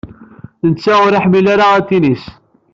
Netta 0.67 0.93
ur 1.05 1.13
iḥemmel 1.13 1.45
ara 1.53 1.65
atennis. 1.77 2.23